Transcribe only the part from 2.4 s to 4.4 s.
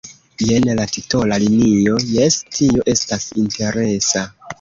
tio estas interesa!